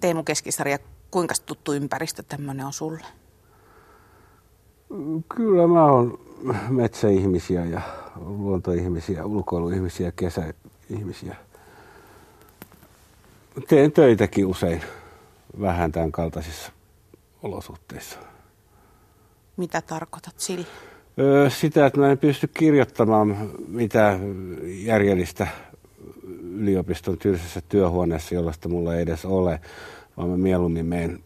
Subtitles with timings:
[0.00, 0.78] Teemu Keskisarja,
[1.10, 3.04] kuinka tuttu ympäristö tämmöinen on sulle?
[5.36, 6.20] Kyllä mä oon
[6.68, 7.80] metsäihmisiä ja
[8.16, 11.36] luontoihmisiä, ulkoiluihmisiä, kesäihmisiä.
[13.68, 14.82] Teen töitäkin usein
[15.60, 16.72] vähän tämän kaltaisissa
[17.42, 18.18] olosuhteissa.
[19.56, 20.66] Mitä tarkoitat sillä?
[21.48, 24.20] Sitä, että mä en pysty kirjoittamaan mitään
[24.64, 25.46] järjellistä
[26.42, 29.60] yliopiston tylsässä työhuoneessa, jollaista mulla ei edes ole,
[30.16, 31.18] vaan mä mieluummin menen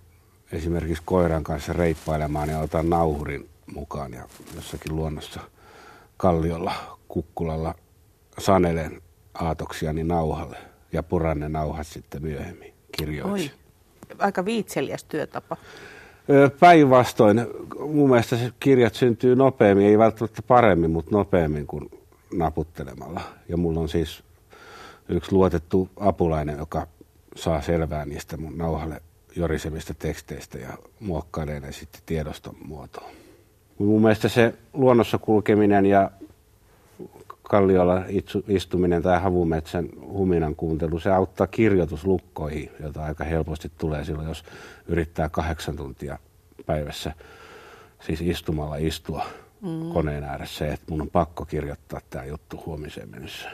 [0.52, 4.22] esimerkiksi koiran kanssa reippailemaan ja otan nauhurin mukaan ja
[4.54, 5.40] jossakin luonnossa
[6.16, 6.72] kalliolla,
[7.08, 7.74] kukkulalla
[8.38, 9.02] sanelen
[9.34, 10.56] aatoksiani nauhalle
[10.92, 13.52] ja puran ne nauhat sitten myöhemmin kirjoiksi.
[14.10, 15.56] Oi, aika viitseliäs työtapa.
[16.60, 17.46] Päinvastoin,
[17.78, 21.90] mun mielestä se kirjat syntyy nopeammin, ei välttämättä paremmin, mutta nopeammin kuin
[22.34, 23.20] naputtelemalla.
[23.48, 24.22] Ja mulla on siis
[25.08, 26.86] yksi luotettu apulainen, joka
[27.36, 29.02] saa selvää niistä mun nauhalle
[29.36, 33.10] jorisemista teksteistä ja muokkailee ne sitten tiedoston muotoon.
[33.78, 36.10] Mun mielestä se luonnossa kulkeminen ja
[37.42, 38.02] kalliolla
[38.48, 44.44] istuminen tai havumetsän huminan kuuntelu, se auttaa kirjoituslukkoihin, jota aika helposti tulee silloin, jos
[44.86, 46.18] yrittää kahdeksan tuntia
[46.66, 47.12] päivässä
[48.06, 49.26] siis istumalla istua
[49.60, 49.92] mm.
[49.92, 53.48] koneen ääressä, että mun on pakko kirjoittaa tämä juttu huomiseen mennessä.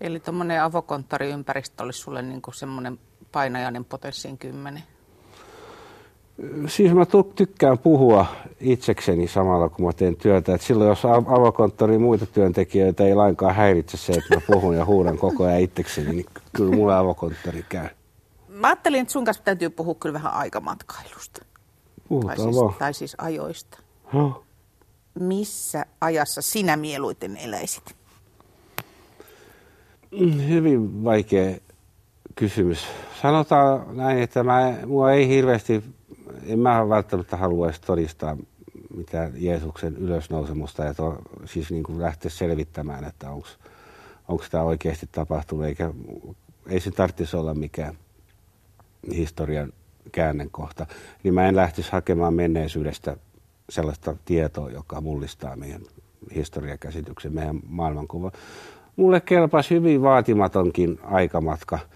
[0.00, 2.98] Eli tuommoinen avokonttoriympäristö olisi sulle niin semmoinen
[3.32, 4.82] painajainen potenssiin kymmenen?
[6.66, 8.26] Siis mä tykkään puhua
[8.60, 10.54] itsekseni samalla, kun mä teen työtä.
[10.54, 15.18] Et silloin jos avokonttori muita työntekijöitä ei lainkaan häiritse se, että mä puhun ja huudan
[15.18, 17.88] koko ajan itsekseni, niin kyllä mulla avokonttori käy.
[18.48, 21.44] Mä ajattelin, että sun kanssa täytyy puhua kyllä vähän aikamatkailusta.
[22.08, 22.74] Puhutaan tai siis, vaan.
[22.78, 23.78] Tai siis ajoista.
[24.12, 24.44] No.
[25.20, 27.96] Missä ajassa sinä mieluiten eläisit?
[30.48, 31.56] Hyvin vaikea
[32.34, 32.86] kysymys.
[33.22, 35.84] Sanotaan näin, että mä, mua ei hirveästi
[36.46, 38.36] en mä välttämättä haluaisi todistaa
[38.96, 43.30] mitään Jeesuksen ylösnousemusta ja to, siis niin kuin lähteä selvittämään, että
[44.28, 45.90] onko tämä oikeasti tapahtunut, eikä
[46.68, 47.98] ei se tarvitsisi olla mikään
[49.14, 49.72] historian
[50.12, 50.86] käännekohta.
[51.22, 53.16] Niin mä en lähtisi hakemaan menneisyydestä
[53.70, 55.82] sellaista tietoa, joka mullistaa meidän
[56.34, 58.32] historiakäsityksen, meidän maailmankuva.
[58.96, 61.78] Mulle kelpasi hyvin vaatimatonkin aikamatka–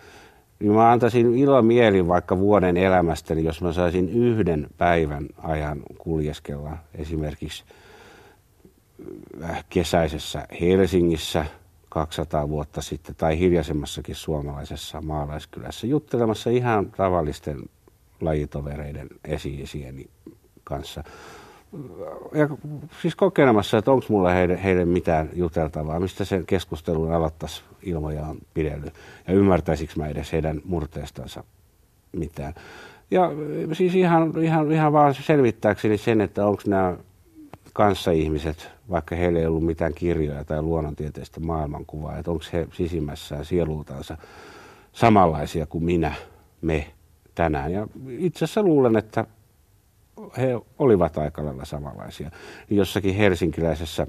[0.58, 6.78] niin mä antaisin ilomielin vaikka vuoden elämästäni, jos mä saisin yhden päivän ajan kuljeskella.
[6.94, 7.64] Esimerkiksi
[9.44, 11.44] äh, kesäisessä Helsingissä
[11.88, 17.58] 200 vuotta sitten tai hiljaisemmassakin suomalaisessa maalaiskylässä juttelemassa ihan tavallisten
[18.20, 20.06] lajitovereiden esi-isieni
[20.64, 21.04] kanssa–
[22.34, 22.48] ja
[23.02, 28.38] siis kokeilemassa, että onko mulla heille, heille mitään juteltavaa, mistä sen keskustelun aloittaisi ilmoja on
[28.54, 28.94] pidellyt.
[29.28, 31.44] Ja ymmärtäisikö mä edes heidän murteestansa
[32.12, 32.54] mitään.
[33.10, 33.30] Ja
[33.72, 36.96] siis ihan, ihan, ihan vaan selvittääkseni sen, että onko nämä
[37.72, 44.16] kanssaihmiset, vaikka heillä ei ollut mitään kirjoja tai luonnontieteistä maailmankuvaa, että onko he sisimmässään sielultansa
[44.92, 46.14] samanlaisia kuin minä,
[46.60, 46.86] me
[47.34, 47.72] tänään.
[47.72, 49.26] Ja itse asiassa luulen, että
[50.36, 52.30] he olivat aika lailla samanlaisia.
[52.70, 54.06] Jossakin helsinkiläisessä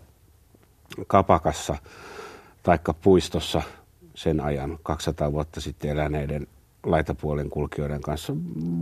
[1.08, 1.76] kapakassa
[2.64, 3.62] tai puistossa
[4.16, 6.48] sen ajan 200 vuotta sitten eläneiden
[6.84, 8.34] laitapuolen kulkijoiden kanssa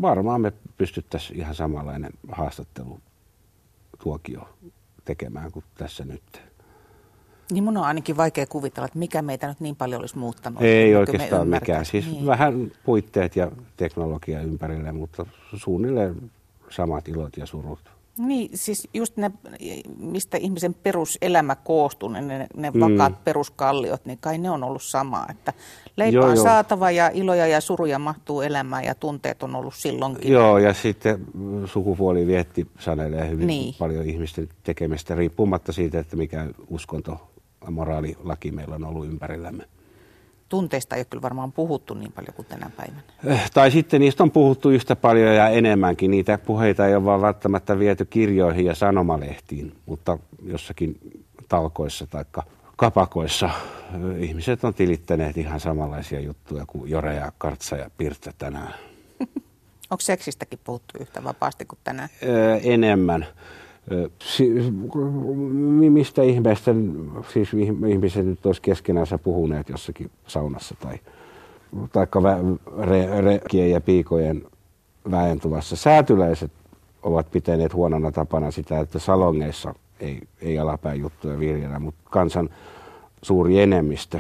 [0.02, 3.00] varmaan me pystyttäisiin ihan samanlainen haastattelu
[4.04, 4.50] tuokio
[5.06, 6.42] tekemään kuin tässä nyt.
[7.52, 10.62] Niin mun on ainakin vaikea kuvitella, että mikä meitä nyt niin paljon olisi muuttanut.
[10.62, 11.86] Ei oikeastaan mikään.
[11.86, 12.26] Siis niin.
[12.26, 16.32] vähän puitteet ja teknologia ympärille, mutta suunnilleen
[16.70, 17.98] samat ilot ja surut.
[18.18, 19.32] Niin, siis just ne,
[19.98, 22.80] mistä ihmisen peruselämä koostuu, ne, ne mm.
[22.80, 25.26] vakaat peruskalliot, niin kai ne on ollut sama.
[25.30, 25.54] Että
[25.98, 30.32] leipä on saatava ja iloja ja suruja mahtuu elämään ja tunteet on ollut silloinkin.
[30.32, 31.26] Joo, ja sitten
[31.66, 33.76] sukupuoli vietti sanelee hyvin niin.
[33.80, 37.32] paljon ihmisten tekemistä, riippumatta siitä, että mikä uskonto,
[37.72, 39.64] moraalilaki meillä on ollut ympärillämme
[40.50, 43.02] tunteista ei ole kyllä varmaan puhuttu niin paljon kuin tänä päivänä.
[43.26, 46.12] Eh, tai sitten niistä on puhuttu yhtä paljon ja enemmänkin.
[46.12, 51.00] Niitä puheita ei ole vaan välttämättä viety kirjoihin ja sanomalehtiin, mutta jossakin
[51.50, 52.26] talkoissa tai
[52.76, 58.74] kapakoissa eh, ihmiset on tilittäneet ihan samanlaisia juttuja kuin Jore ja Kartsa ja Pirtta tänään.
[59.92, 62.10] Onko seksistäkin puhuttu yhtä vapaasti kuin tänään?
[62.24, 63.26] Öö, enemmän
[65.90, 66.72] mistä ihmeestä
[67.34, 67.50] siis
[67.88, 71.00] ihmiset nyt olisi keskenänsä puhuneet jossakin saunassa tai
[71.92, 72.22] taikka
[72.82, 74.46] re, rekien ja piikojen
[75.12, 75.76] väentuvassa.
[75.76, 76.52] Säätyläiset
[77.04, 82.50] ovat pitäneet huonona tapana sitä, että salongeissa ei, ei alapäin juttuja viljellä, mutta kansan
[83.22, 84.20] suuri enemmistö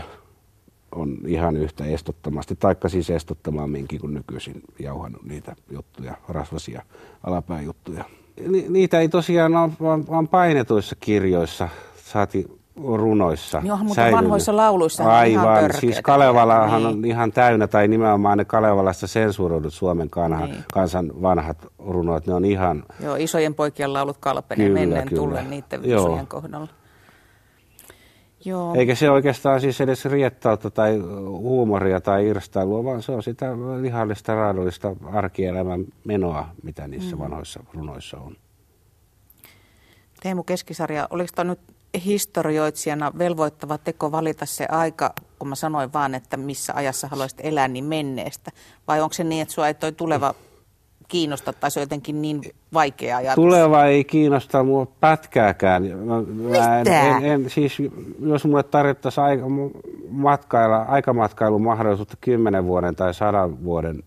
[0.91, 6.81] on ihan yhtä estottomasti, taikka siis estottomamminkin kuin nykyisin jauhannut niitä juttuja, rasvasia
[7.23, 8.05] alapääjuttuja.
[8.47, 11.69] Ni, niitä ei tosiaan ole vaan, vaan painetuissa kirjoissa,
[12.05, 14.17] saati runoissa Joo, mutta säilynyt.
[14.17, 15.79] vanhoissa lauluissa Aivan, ihan törkeitä.
[15.79, 16.87] siis Kalevalahan niin.
[16.87, 20.63] on ihan täynnä, tai nimenomaan ne Kalevalasta sensuroidut Suomen kanhan, niin.
[20.73, 22.83] kansan vanhat runot, ne on ihan...
[22.99, 26.67] Joo, isojen poikien laulut kalpenee menneen tullen niiden isojen kohdalla.
[28.45, 28.75] Joo.
[28.75, 30.97] Eikä se oikeastaan siis edes riettautta tai
[31.27, 33.51] huumoria tai irstailua, vaan se on sitä
[33.81, 37.21] lihallista, raadollista arkielämän menoa, mitä niissä mm.
[37.21, 38.35] vanhoissa runoissa on.
[40.21, 41.59] Teemu Keskisarja, oliko tämä nyt
[42.05, 47.67] historioitsijana velvoittava teko valita se aika, kun mä sanoin vaan, että missä ajassa haluaisit elää,
[47.67, 48.51] niin menneestä?
[48.87, 50.35] Vai onko se niin, että sua ei toi tuleva
[51.07, 52.41] kiinnosta tai se on jotenkin niin
[52.73, 53.35] vaikea ajatus?
[53.35, 55.83] Tuleva ei kiinnosta mua pätkääkään.
[55.83, 56.21] Mä,
[56.57, 57.77] mä en, en, en, siis
[58.21, 59.45] jos mulle tarjottaisiin aika,
[60.09, 64.03] matkailla, aikamatkailun mahdollisuutta 10 vuoden tai 100 vuoden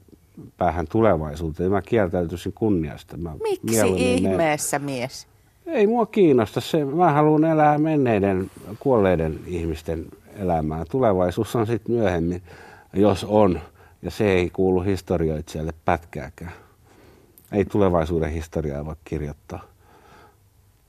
[0.57, 3.17] päähän tulevaisuuteen, niin mä kieltäytyisin kunniasta.
[3.17, 4.99] Mä Miksi ihmeessä menen.
[4.99, 5.27] mies?
[5.67, 6.85] Ei mua kiinnosta se.
[6.85, 10.07] Mä haluan elää menneiden, kuolleiden ihmisten
[10.37, 10.85] elämää.
[10.91, 12.43] Tulevaisuus on sitten myöhemmin,
[12.93, 13.61] jos on.
[14.03, 16.53] Ja se ei kuulu historioitsijalle pätkääkään.
[17.53, 19.63] Ei tulevaisuuden historiaa voi kirjoittaa.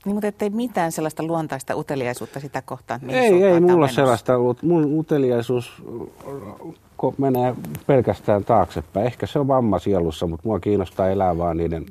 [0.04, 4.62] Niin, mutta ettei mitään sellaista luontaista uteliaisuutta sitä kohtaan, että Ei, ei mulla sellaista ollut.
[4.62, 5.82] Mun uteliaisuus
[7.18, 7.54] menee
[7.86, 9.06] pelkästään taaksepäin.
[9.06, 11.86] Ehkä se on vamma sielussa, mutta mua kiinnostaa elää vaan niiden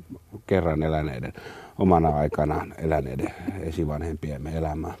[0.46, 1.32] kerran eläneiden
[1.78, 4.94] omana aikanaan eläneiden esivanhempiemme elämää.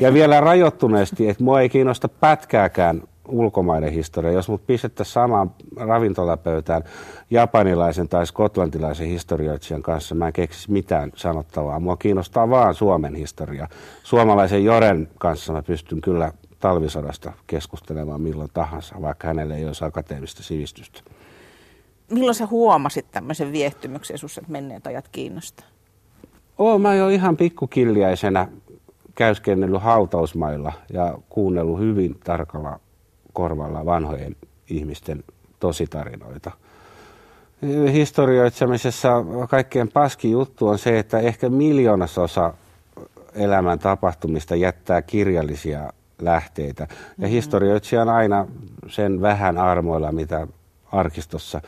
[0.00, 4.32] Ja vielä rajoittuneesti, että mua ei kiinnosta pätkääkään ulkomaiden historia.
[4.32, 6.84] Jos mut pistettäisiin samaan ravintolapöytään
[7.30, 11.80] japanilaisen tai skotlantilaisen historioitsijan kanssa, mä en keksisi mitään sanottavaa.
[11.80, 13.68] Mua kiinnostaa vaan Suomen historia.
[14.02, 20.42] Suomalaisen Joren kanssa mä pystyn kyllä talvisodasta keskustelemaan milloin tahansa, vaikka hänelle ei olisi akateemista
[20.42, 21.00] sivistystä.
[22.10, 25.66] Milloin sä huomasit tämmöisen viehtymyksen sinussa, että menneet ajat kiinnostaa?
[26.58, 28.48] Oon mä jo ihan pikkukiljaisena
[29.14, 32.80] käyskennellyt hautausmailla ja kuunnellut hyvin tarkalla
[33.32, 34.36] korvalla vanhojen
[34.68, 35.24] ihmisten
[35.60, 36.50] tositarinoita.
[37.92, 42.54] Historioitsemisessa kaikkein paski juttu on se, että ehkä miljoonasosa
[43.34, 46.82] elämän tapahtumista jättää kirjallisia lähteitä.
[46.82, 47.30] Ja mm-hmm.
[47.30, 48.46] historioitsija on aina
[48.88, 50.46] sen vähän armoilla, mitä
[50.92, 51.60] arkistossa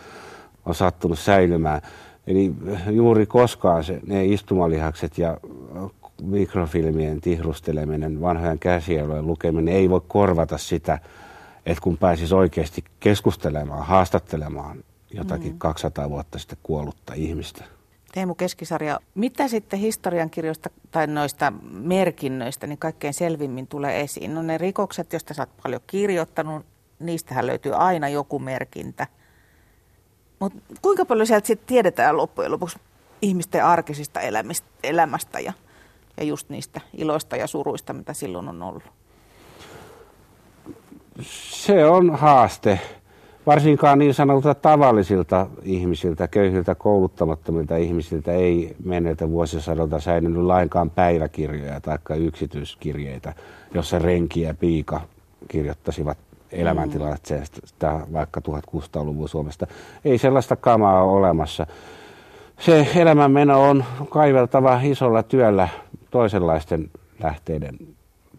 [0.66, 1.80] on sattunut säilymään.
[2.26, 2.52] Eli
[2.90, 5.38] juuri koskaan se, ne istumalihakset ja
[6.22, 10.98] mikrofilmien tihrusteleminen, vanhojen käsialojen lukeminen ei voi korvata sitä,
[11.66, 15.58] että kun pääsis oikeasti keskustelemaan, haastattelemaan jotakin mm.
[15.58, 17.64] 200 vuotta sitten kuollutta ihmistä.
[18.12, 24.34] Teemu Keskisarja, mitä sitten historiankirjoista tai noista merkinnöistä niin kaikkein selvimmin tulee esiin?
[24.34, 26.66] No ne rikokset, joista sä oot paljon kirjoittanut,
[26.98, 29.06] niistähän löytyy aina joku merkintä–
[30.44, 32.78] mutta kuinka paljon sieltä sitten tiedetään loppujen lopuksi
[33.22, 35.52] ihmisten arkisista elämistä, elämästä ja,
[36.16, 38.82] ja just niistä iloista ja suruista, mitä silloin on ollut?
[41.20, 42.80] Se on haaste.
[43.46, 51.98] Varsinkaan niin sanotulta tavallisilta ihmisiltä, köyhiltä, kouluttamattomilta ihmisiltä ei menneiltä vuosisadolta säilynyt lainkaan päiväkirjoja tai
[52.18, 53.32] yksityiskirjeitä,
[53.74, 55.00] jossa renki ja piika
[55.48, 56.18] kirjoittasivat
[56.52, 59.66] elämäntilanteesta vaikka 1600-luvun Suomesta.
[60.04, 61.66] Ei sellaista kamaa ole olemassa.
[62.60, 65.68] Se elämänmeno on kaiveltava isolla työllä
[66.10, 66.90] toisenlaisten
[67.22, 67.78] lähteiden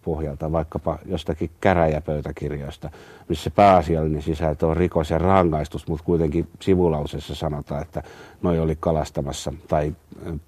[0.06, 2.90] pohjalta, vaikkapa jostakin käräjäpöytäkirjoista,
[3.30, 8.04] missä pääasiallinen sisältö on rikos ja rangaistus, mutta kuitenkin sivulausessa sanotaan, että
[8.42, 9.96] noi oli kalastamassa tai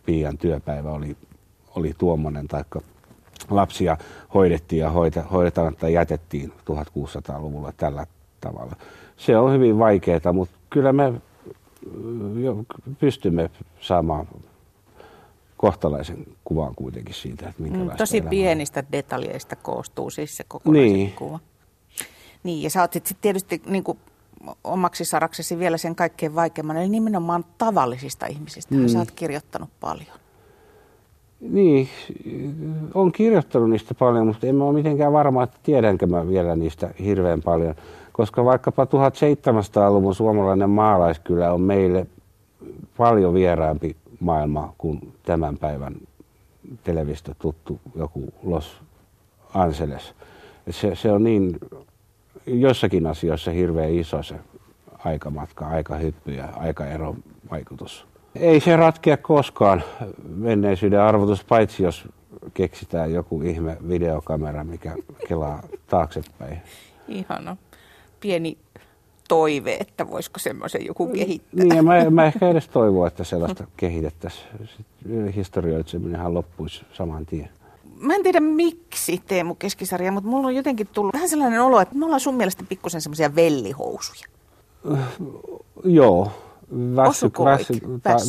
[0.06, 1.18] Piian työpäivä oli,
[1.76, 2.82] oli tuommoinen, taikka
[3.50, 3.98] lapsia
[4.34, 8.06] hoidettiin ja hoita, hoidetamatta jätettiin 1600-luvulla tällä
[8.42, 8.76] tavalla.
[9.18, 11.14] Se on hyvin vaikeaa, mutta kyllä me
[13.00, 13.50] pystymme
[13.80, 14.28] saamaan
[15.58, 18.86] kohtalaisen kuvan kuitenkin siitä, että minkälaista mm, Tosi pienistä on.
[18.92, 21.12] detaljeista koostuu siis se kokonaisen niin.
[21.12, 21.40] kuva.
[22.44, 23.98] Niin, ja sä oot sitten tietysti niin kuin
[24.64, 28.76] omaksi saraksesi vielä sen kaikkein vaikeimman, eli nimenomaan tavallisista ihmisistä.
[28.76, 28.88] Mm.
[28.88, 30.18] Sä oot kirjoittanut paljon.
[31.40, 31.90] Niin,
[32.94, 37.42] on kirjoittanut niistä paljon, mutta en ole mitenkään varma, että tiedänkö mä vielä niistä hirveän
[37.42, 37.76] paljon.
[38.12, 42.08] Koska vaikkapa 1700-luvun suomalainen maalaiskylä on meille
[42.98, 45.96] paljon vieraampi maailma kuin tämän päivän
[46.84, 48.82] televistä tuttu joku Los
[49.54, 50.14] Angeles.
[50.70, 51.60] Se, se on niin
[52.48, 54.36] jossakin asioissa hirveän iso se
[55.06, 58.08] aikamatka, aikahyppy ja aikaeron vaikutus.
[58.36, 59.84] Ei se ratkea koskaan
[60.36, 62.08] menneisyyden arvotus, paitsi jos
[62.54, 64.96] keksitään joku ihme videokamera, mikä
[65.28, 66.62] kelaa taaksepäin.
[67.08, 67.58] Ihana.
[68.20, 68.58] pieni
[69.28, 71.64] toive, että voisiko semmoisen joku kehittää.
[71.64, 74.46] Niin, ja mä, mä ehkä edes toivon, että sellaista kehitettäisiin.
[75.36, 77.50] Historioitseminenhan loppuisi saman tien.
[78.00, 81.96] Mä en tiedä miksi Teemu Keskisarja, mutta mulla on jotenkin tullut vähän sellainen olo, että
[81.96, 84.28] me ollaan sun mielestä pikkusen semmoisia vellihousuja.
[85.84, 86.32] Joo,
[86.72, 87.74] väsy, väsy,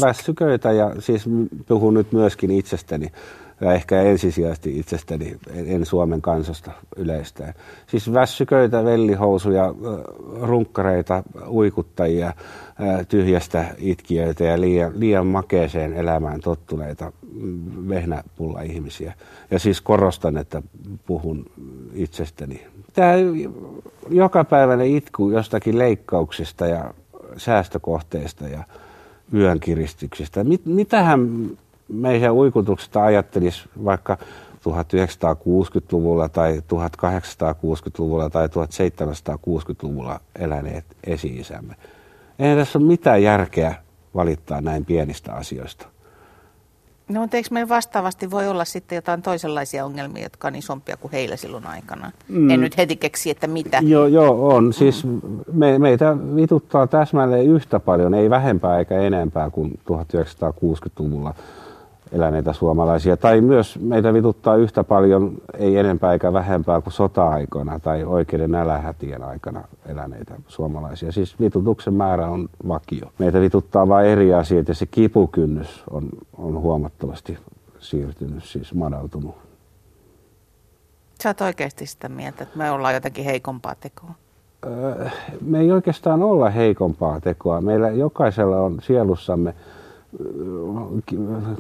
[0.01, 1.25] väsyköitä ja siis
[1.67, 3.13] puhun nyt myöskin itsestäni
[3.61, 7.55] ja ehkä ensisijaisesti itsestäni, en Suomen kansasta yleistään.
[7.87, 9.75] Siis väsyköitä, vellihousuja,
[10.41, 12.33] runkkareita, uikuttajia,
[13.09, 19.13] tyhjästä itkiöitä ja liian, liian makeeseen elämään tottuneita mm, vehnäpulla ihmisiä.
[19.51, 20.63] Ja siis korostan, että
[21.07, 21.47] puhun
[21.95, 22.67] itsestäni.
[22.93, 23.13] Tämä
[24.11, 26.95] jokapäiväinen itku jostakin leikkauksista ja
[27.37, 28.65] säästökohteista ja
[29.35, 30.45] yönkiristyksistä.
[30.45, 31.51] Mit, mitähän
[31.89, 34.19] meidän uikutuksesta ajattelisi vaikka
[34.59, 41.75] 1960-luvulla tai 1860-luvulla tai 1760-luvulla eläneet esi-isämme.
[42.39, 43.75] Eihän tässä ole mitään järkeä
[44.15, 45.87] valittaa näin pienistä asioista.
[47.09, 51.13] No mutta eikö meillä vastaavasti voi olla sitten jotain toisenlaisia ongelmia, jotka on isompia kuin
[51.13, 52.13] heillä silloin aikana?
[52.29, 52.51] Mm.
[52.51, 53.81] En nyt heti keksi, että mitä.
[53.83, 54.73] Joo, joo on.
[54.73, 55.07] Siis
[55.53, 61.35] me, meitä vituttaa täsmälleen yhtä paljon, ei vähempää eikä enempää kuin 1960-luvulla
[62.13, 63.17] eläneitä suomalaisia.
[63.17, 69.23] Tai myös meitä vituttaa yhtä paljon, ei enempää eikä vähempää kuin sota-aikana tai oikeiden nälähätien
[69.23, 71.13] aikana eläneitä suomalaisia.
[71.13, 73.13] Siis vitutuksen määrä on vakio.
[73.19, 77.39] Meitä vituttaa vain eri asiat ja se kipukynnys on, on huomattavasti
[77.79, 79.35] siirtynyt, siis madaltunut.
[81.23, 84.15] Sä oot oikeasti sitä mieltä, että me ollaan jotenkin heikompaa tekoa?
[84.67, 85.09] Öö,
[85.41, 87.61] me ei oikeastaan olla heikompaa tekoa.
[87.61, 89.55] Meillä jokaisella on sielussamme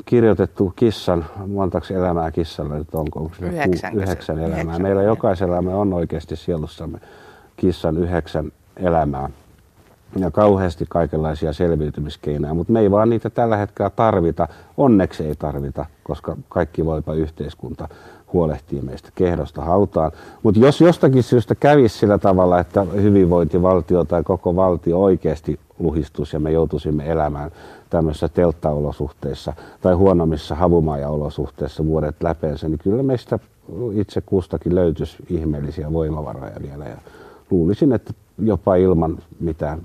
[0.04, 3.20] kirjoitettu kissan, montaksi elämää kissalle nyt onko?
[3.20, 4.60] onko yhdeksän, yhdeksän elämää.
[4.60, 6.98] Yhdeksän, Meillä jokaisella me on oikeasti sielussamme
[7.56, 9.30] kissan yhdeksän elämää
[10.16, 14.48] ja kauheasti kaikenlaisia selviytymiskeinoja, mutta me ei vaan niitä tällä hetkellä tarvita.
[14.76, 17.88] Onneksi ei tarvita, koska kaikki voipa yhteiskunta
[18.32, 20.12] huolehtii meistä kehdosta hautaan.
[20.42, 26.40] Mutta jos jostakin syystä kävisi sillä tavalla, että hyvinvointivaltio tai koko valtio oikeasti luhistus ja
[26.40, 27.50] me joutuisimme elämään
[27.90, 33.38] tämmöisissä telttaolosuhteissa tai huonommissa havumaja-olosuhteissa vuodet läpeensä, niin kyllä meistä
[33.92, 36.84] itse kustakin löytyisi ihmeellisiä voimavaroja vielä.
[36.84, 36.96] Ja
[37.50, 39.80] luulisin, että jopa ilman mitään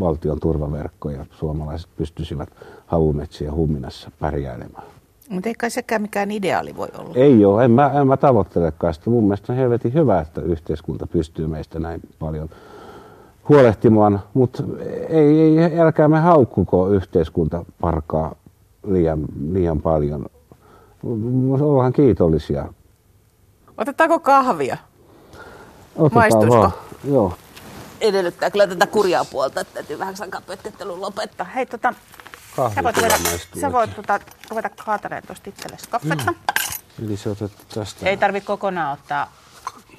[0.00, 2.48] valtion turvaverkkoja suomalaiset pystyisivät
[2.86, 4.84] havumetsiä humminassa pärjäilemään.
[5.30, 7.14] Mutta ei kai sekään mikään ideaali voi olla.
[7.14, 9.10] Ei ole, en mä, en mä tavoittelekaan sitä.
[9.10, 12.48] Mun mielestä on helvetin hyvä, että yhteiskunta pystyy meistä näin paljon
[13.48, 14.62] huolehtimaan, mutta
[15.08, 18.34] ei, ei, älkää me haukkuko yhteiskunta parkaa
[18.86, 20.26] liian, liian paljon.
[21.60, 22.72] Ollaan kiitollisia.
[23.78, 24.76] Otetaanko kahvia?
[25.96, 26.56] Otetaan Maistuisiko?
[26.56, 26.72] Vaan.
[27.04, 27.32] Joo.
[28.02, 31.46] Edellyttää kyllä tätä kurjaa puolta, että täytyy vähän sankaa pötkettelun lopettaa.
[31.46, 31.94] Hei, tota,
[32.74, 33.16] sä voit, ruveta,
[33.60, 36.32] sä voit tota, ruveta kaatareen tuosta itsellesi kaffetta.
[36.32, 37.06] Mm.
[37.06, 38.08] Eli se otet tästä.
[38.08, 39.32] Ei tarvi kokonaan ottaa.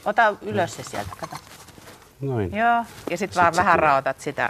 [0.06, 1.36] Ota ylös se sieltä, kato.
[2.22, 2.56] Noin.
[2.56, 3.90] Joo, ja sitten vaan vähän tulee.
[3.90, 4.50] raotat sitä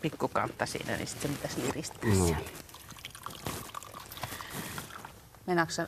[0.00, 2.24] pikkukantta siinä, niin sitten se pitäisi liristää no.
[2.26, 2.44] siellä.
[5.46, 5.82] Meinaatko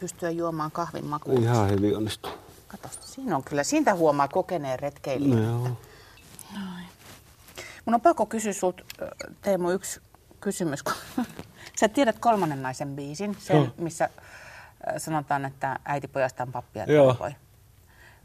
[0.00, 1.34] pystyä juomaan kahvin makua?
[1.34, 2.32] Ihan hyvin onnistuu.
[2.68, 5.36] Kato, siinä on kyllä, siitä huomaa kokeneen retkeilijä.
[5.36, 5.76] No, joo.
[7.88, 8.82] Mun on pakko kysyä sulta,
[9.42, 10.00] Teemu, yksi
[10.40, 10.84] kysymys.
[11.80, 14.08] Sä tiedät kolmannen naisen biisin, sen, missä
[14.98, 17.30] sanotaan, että äiti pojastaan pappia toivoi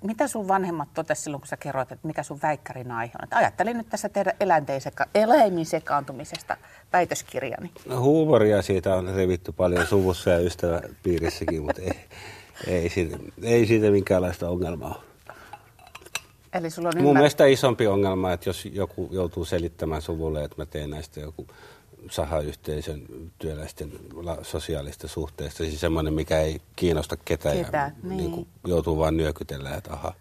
[0.03, 3.23] mitä sun vanhemmat totesivat silloin, kun sä kerroit, että mikä sun väikkärin aihe on?
[3.23, 6.57] Että ajattelin nyt tässä tehdä eläinten seka- eläimin sekaantumisesta
[6.93, 7.71] väitöskirjani.
[7.85, 12.05] No, huumoria siitä on revitty paljon suvussa ja ystäväpiirissäkin, mutta ei,
[12.67, 15.12] ei, siitä, ei siitä minkäänlaista ongelmaa ole.
[16.53, 17.13] Eli sulla on Mun ymmär...
[17.21, 21.47] mielestä isompi ongelma, että jos joku joutuu selittämään suvulle, että mä teen näistä joku
[22.09, 23.01] sahayhteisön
[23.39, 23.91] työläisten
[24.41, 28.17] sosiaalista suhteista, siis semmoinen, mikä ei kiinnosta ketään Ketä, ja niin.
[28.17, 30.13] Niin kuin joutuu vain nyökytellä, että aha,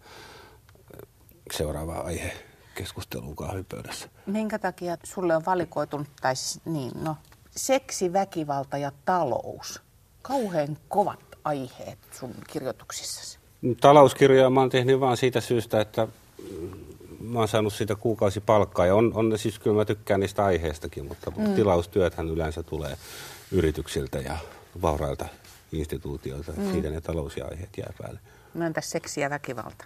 [1.51, 2.33] seuraava aihe
[2.75, 4.09] keskusteluun kahvipöydässä.
[4.25, 7.17] Minkä takia sulle on valikoitunut, tai siis niin, no,
[7.49, 9.81] seksi, väkivalta ja talous.
[10.21, 13.39] Kauhean kovat aiheet sun kirjoituksissasi.
[13.81, 16.07] Talouskirjoja mä oon tehnyt vaan siitä syystä, että
[17.19, 21.31] mä oon saanut siitä kuukausipalkkaa ja on, on siis kyllä mä tykkään niistä aiheistakin, mutta
[21.31, 21.53] mm.
[21.53, 22.97] tilaustyöthän yleensä tulee
[23.51, 24.37] yrityksiltä ja
[24.81, 25.25] vaurailta
[25.71, 26.71] instituutioilta, mm.
[26.71, 28.19] siitä ne talous ja aiheet jää päälle.
[28.53, 29.85] No entäs seksi ja väkivalta?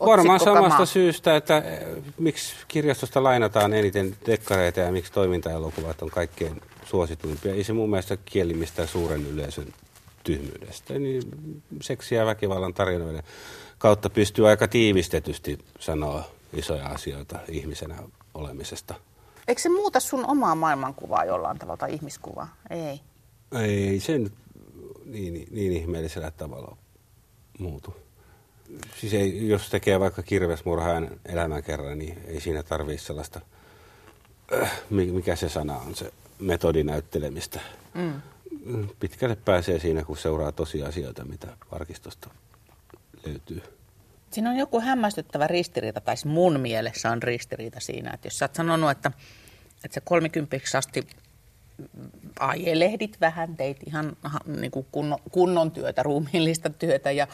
[0.00, 0.86] Varmaan samasta kamaa.
[0.86, 1.86] syystä, että eh,
[2.18, 7.54] miksi kirjastosta lainataan eniten dekkareita ja miksi toimintaelokuvat on kaikkein suosituimpia.
[7.54, 9.66] Ei se mun mielestä kieli mistään suuren yleisön
[10.24, 10.98] tyhmyydestä.
[10.98, 11.22] Niin
[11.82, 13.22] seksiä ja väkivallan tarinoiden
[13.84, 17.96] kautta pystyy aika tiivistetysti sanoa isoja asioita ihmisenä
[18.34, 18.94] olemisesta.
[19.48, 22.56] Eikö se muuta sun omaa maailmankuvaa jollain tavalla ihmiskuvaa?
[22.70, 23.00] Ei.
[23.62, 24.32] Ei se nyt
[25.04, 26.76] niin, niin ihmeellisellä tavalla
[27.58, 27.96] muutu.
[29.00, 33.40] Siis ei, jos tekee vaikka kirvesmurhaajan elämän kerran, niin ei siinä tarvitse sellaista,
[34.62, 37.60] äh, mikä se sana on, se metodinäyttelemistä.
[37.94, 38.20] Mm.
[39.00, 42.28] Pitkälle pääsee siinä, kun seuraa tosiasioita, mitä arkistosta
[43.26, 43.62] löytyy.
[44.30, 48.54] Siinä on joku hämmästyttävä ristiriita, tai mun mielessä on ristiriita siinä, että jos sä oot
[48.54, 49.12] sanonut, että,
[49.84, 51.06] että se kolmikymppiksi asti
[52.40, 54.16] ajelehdit vähän, teit ihan
[54.46, 57.26] niin kuin kunnon, kunnon työtä, ruumiillista työtä ja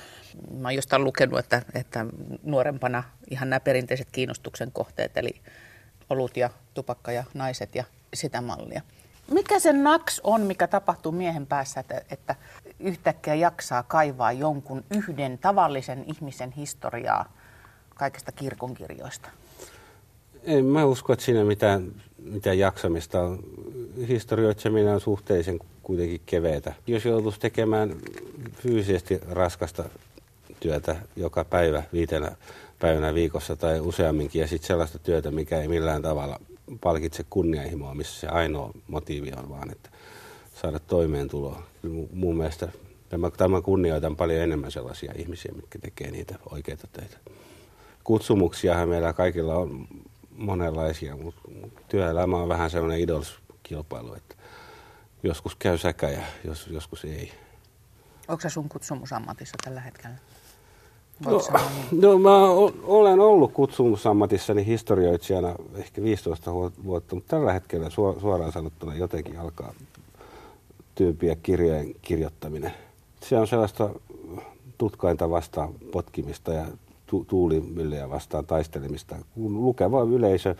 [0.59, 2.07] mä oon jostain lukenut, että, että
[2.43, 5.41] nuorempana ihan nämä perinteiset kiinnostuksen kohteet, eli
[6.11, 8.83] olut ja tupakka ja naiset ja sitä mallia.
[9.31, 12.37] Mikä se naks on, mikä tapahtuu miehen päässä, että, että
[12.81, 17.33] yhtäkkiä jaksaa kaivaa jonkun yhden tavallisen ihmisen historiaa
[17.95, 19.29] kaikista kirkonkirjoista?
[20.45, 23.39] En mä usko, että siinä mitään, mitään jaksamista on.
[24.09, 26.73] Historioitseminen on suhteellisen kuitenkin keveitä.
[26.87, 27.97] Jos joutuisi tekemään
[28.53, 29.85] fyysisesti raskasta
[30.61, 32.33] työtä joka päivä viitenä
[32.79, 36.41] päivänä viikossa tai useamminkin ja sitten sellaista työtä, mikä ei millään tavalla
[36.79, 39.91] palkitse kunnianhimoa, missä se ainoa motiivi on vaan, että
[40.63, 41.63] saada toimeentuloa.
[42.13, 42.69] Mun mielestä
[43.37, 47.17] tämä kunnioitan paljon enemmän sellaisia ihmisiä, mitkä tekee niitä oikeita töitä.
[48.05, 49.89] Kutsumuksiahan meillä kaikilla on
[50.31, 51.41] monenlaisia, mutta
[51.89, 54.35] työelämä on vähän sellainen idolskilpailu, että
[55.23, 57.33] joskus käy säkä ja jos, joskus ei.
[58.29, 60.17] Onko se sun kutsumusammatissa tällä hetkellä?
[61.27, 61.31] No,
[61.91, 62.01] niin?
[62.03, 62.45] no mä
[62.85, 66.53] olen ollut kutsumusammatissani historioitsijana ehkä 15
[66.85, 69.73] vuotta, mutta tällä hetkellä suoraan sanottuna jotenkin alkaa
[70.95, 72.73] tyypiä kirjojen kirjoittaminen.
[73.23, 73.91] Se on sellaista
[74.79, 76.67] tutkainta vastaan potkimista ja
[77.07, 79.17] tu- tuulimyllyjä vastaan taistelemista.
[79.35, 80.55] Kun lukeva yleisö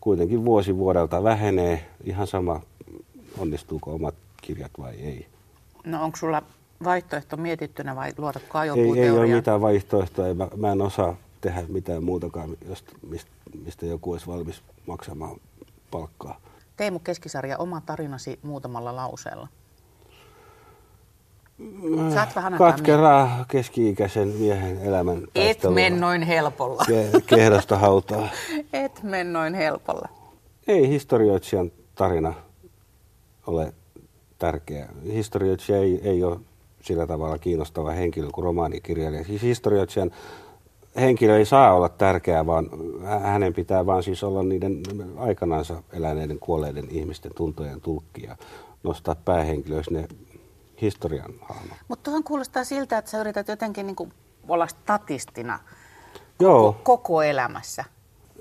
[0.00, 2.60] kuitenkin vuosi vuodelta vähenee, ihan sama
[3.38, 5.26] onnistuuko omat kirjat vai ei.
[5.84, 6.42] No onko sulla
[6.84, 8.98] vaihtoehto mietittynä vai luotatko ajopuuteoriaan?
[8.98, 10.34] Ei, ei ole mitään vaihtoehtoa.
[10.34, 13.30] Mä, mä en osaa tehdä mitään muutakaan, josta, mistä,
[13.64, 15.36] mistä joku olisi valmis maksamaan
[15.90, 16.40] palkkaa.
[16.76, 19.48] Teemu Keskisarja, oma tarinasi muutamalla lauseella.
[22.14, 26.82] Saat vähän Katkeraa keski-ikäisen miehen elämän Et men noin helpolla.
[26.88, 28.28] Ke- kehdosta hautaa.
[28.72, 30.08] Et men noin helpolla.
[30.68, 32.34] Ei historioitsijan tarina
[33.46, 33.72] ole
[34.38, 34.88] tärkeä.
[35.12, 36.40] Historioitsija ei, ei ole
[36.86, 39.24] sillä tavalla kiinnostava henkilö kuin romaanikirjailija.
[39.24, 40.10] Siis historioitsijan
[41.00, 42.70] henkilö ei saa olla tärkeä, vaan
[43.22, 44.82] hänen pitää vaan siis olla niiden
[45.16, 48.36] aikanaansa eläneiden kuolleiden ihmisten tuntojen tulkki ja
[48.82, 50.08] nostaa päähenkilöiksi ne
[50.82, 51.74] historian hahmo.
[51.88, 54.12] Mutta tuohon kuulostaa siltä, että sä yrität jotenkin niin kuin
[54.48, 55.58] olla statistina
[56.40, 56.72] Joo.
[56.72, 57.84] Koko, koko elämässä.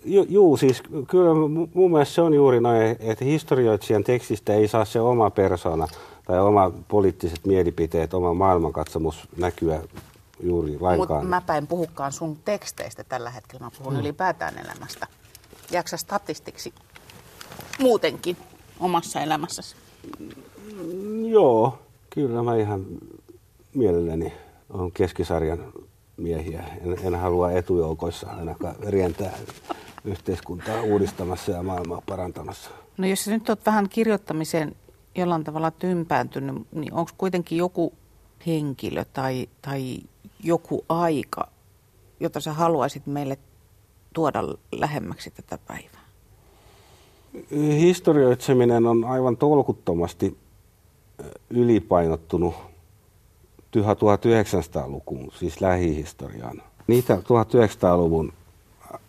[0.06, 1.34] Ju, juu, siis kyllä
[1.74, 5.88] mun mielestä se on juuri noin, että historioitsijan tekstistä ei saa se oma persona
[6.26, 9.82] tai oma poliittiset mielipiteet, oma maailmankatsomus näkyä
[10.40, 11.20] juuri lainkaan.
[11.20, 14.02] Mutta mäpä en puhukaan sun teksteistä tällä hetkellä, mä puhun hmm.
[14.02, 15.08] ylipäätään elämästä.
[15.72, 16.74] Jaksa statistiksi
[17.80, 18.38] muutenkin
[18.80, 19.76] omassa elämässäsi?
[21.26, 21.80] Joo,
[22.16, 22.86] Kyllä mä ihan
[23.74, 24.34] mielelläni
[24.70, 25.60] on keskisarjan
[26.18, 26.64] miehiä.
[26.82, 29.34] En, en halua etujoukoissa ainakaan rientää
[30.06, 32.70] yhteiskuntaa uudistamassa ja maailmaa parantamassa.
[32.98, 34.76] No jos nyt olet vähän kirjoittamiseen
[35.16, 37.94] jollain tavalla tympääntynyt, niin onko kuitenkin joku
[38.48, 39.98] henkilö tai, tai
[40.44, 41.48] joku aika,
[42.20, 43.38] jota sä haluaisit meille
[44.14, 46.06] tuoda lähemmäksi tätä päivää?
[47.80, 50.38] Historioitseminen on aivan tolkuttomasti
[51.50, 52.54] ylipainottunut
[53.78, 56.62] 1900-lukuun, siis lähihistoriaan.
[56.88, 58.34] Niitä 1900-luvun
[58.82, 59.00] äh,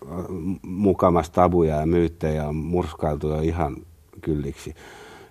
[0.62, 3.76] mukamasta tabuja ja myyttejä on murskailtu jo ihan
[4.20, 4.74] kylliksi.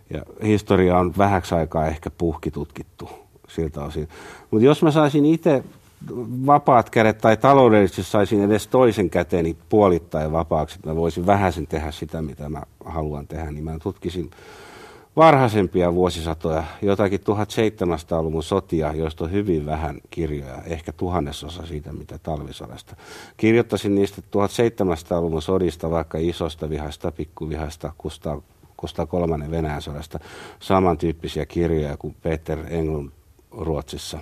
[0.10, 3.10] Ja historia on vähäksi aikaa ehkä puhkitutkittu
[3.48, 4.10] siltä osin.
[4.52, 5.64] Mutta jos mä saisin itse
[6.46, 11.92] vapaat kädet tai taloudellisesti saisin edes toisen käteeni puolittain vapaaksi, että mä voisin vähäisen tehdä
[11.92, 14.32] sitä, mitä mä haluan tehdä, niin mä tutkisin
[15.16, 22.96] varhaisempia vuosisatoja, jotakin 1700-luvun sotia, joista on hyvin vähän kirjoja, ehkä tuhannesosa siitä, mitä talvisodasta.
[23.38, 28.42] Kirjoittaisin niistä 1700-luvun sodista, vaikka isosta vihasta, pikkuvihasta, Kustaa,
[28.86, 30.20] Kustaa kolmannen Venäjän sodasta,
[30.60, 33.10] samantyyppisiä kirjoja kuin Peter Englund
[33.52, 34.20] Ruotsissa.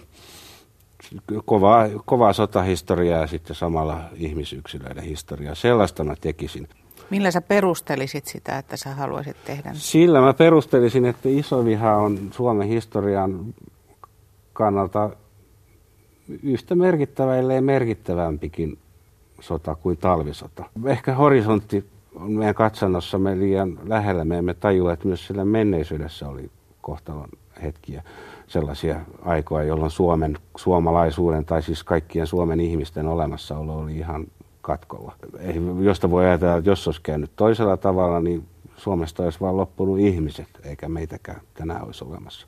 [1.45, 5.55] Kovaa, kovaa sotahistoriaa ja sitten samalla ihmisyksilöiden historiaa.
[5.55, 6.67] Sellaista mä tekisin.
[7.09, 9.71] Millä sä perustelisit sitä, että sä haluaisit tehdä?
[9.73, 13.53] Sillä mä perustelisin, että iso viha on Suomen historian
[14.53, 15.09] kannalta
[16.43, 18.77] yhtä merkittävä, ellei merkittävämpikin
[19.41, 20.65] sota kuin talvisota.
[20.85, 24.25] Ehkä horisontti on meidän katsannossamme liian lähellä.
[24.25, 27.29] Me emme tajua, että myös sillä menneisyydessä oli kohtalon
[27.63, 28.03] hetkiä
[28.47, 34.27] sellaisia aikoja, jolloin Suomen, suomalaisuuden tai siis kaikkien Suomen ihmisten olemassaolo oli ihan
[34.61, 35.15] katkolla.
[35.39, 38.45] Ei, josta voi ajatella, että jos olisi käynyt toisella tavalla, niin
[38.77, 42.47] Suomesta olisi vain loppunut ihmiset, eikä meitäkään tänään olisi olemassa.